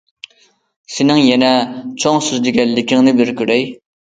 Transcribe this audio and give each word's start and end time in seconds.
سېنىڭ 0.93 1.19
يەنە 1.23 1.51
چوڭ 2.05 2.17
سۆزلىگەنلىكىڭنى 2.29 3.15
بىر 3.23 3.33
كۆرەي. 3.43 3.71